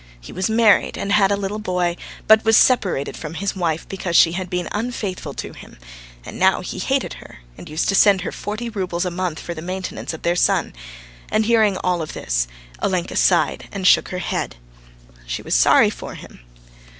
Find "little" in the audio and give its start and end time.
1.37-1.59